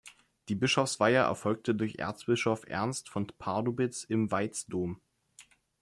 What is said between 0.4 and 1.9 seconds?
Die Bischofsweihe erfolgte